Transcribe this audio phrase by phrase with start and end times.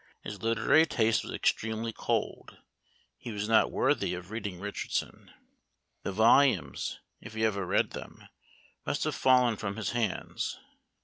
[0.23, 2.57] His literary taste was extremely cold:
[3.19, 5.29] he was not worthy of reading Richardson.
[6.01, 8.27] The volumes, if he ever read them,
[8.83, 10.57] must have fallen from his hands.